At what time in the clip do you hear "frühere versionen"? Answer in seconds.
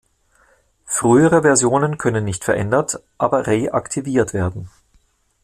0.87-1.99